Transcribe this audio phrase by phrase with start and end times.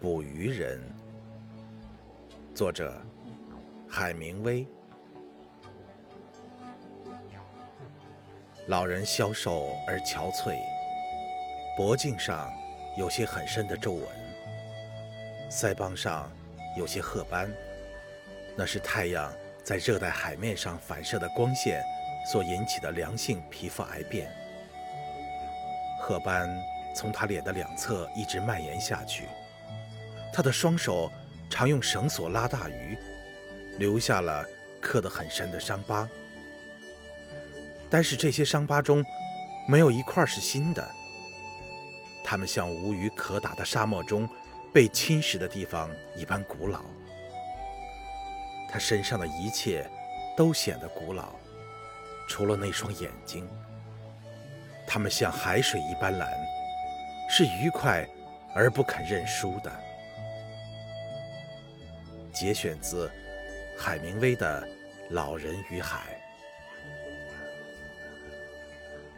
[0.00, 0.80] 捕鱼人，
[2.54, 2.98] 作者
[3.86, 4.66] 海明威。
[8.68, 10.56] 老人消瘦而憔悴，
[11.76, 12.50] 脖颈上
[12.96, 14.06] 有些很深的皱纹，
[15.50, 16.32] 腮帮上
[16.78, 17.52] 有些褐斑，
[18.56, 19.30] 那是太阳
[19.62, 21.84] 在热带海面上反射的光线
[22.32, 24.32] 所引起的良性皮肤癌变。
[26.00, 26.48] 褐斑
[26.94, 29.28] 从他脸的两侧一直蔓延下去。
[30.32, 31.10] 他的双手
[31.48, 32.96] 常用绳索拉大鱼，
[33.78, 34.46] 留下了
[34.80, 36.08] 刻得很深的伤疤。
[37.88, 39.04] 但是这些伤疤中
[39.66, 40.88] 没有一块是新的，
[42.24, 44.28] 它们像无鱼可打的沙漠中
[44.72, 46.80] 被侵蚀的地方一般古老。
[48.70, 49.84] 他身上的一切
[50.36, 51.34] 都显得古老，
[52.28, 53.48] 除了那双眼睛。
[54.86, 56.32] 它们像海水一般蓝，
[57.28, 58.08] 是愉快
[58.54, 59.89] 而不肯认输的。
[62.40, 63.10] 节选自
[63.76, 64.66] 海明威的
[65.12, 65.98] 《老人与海》。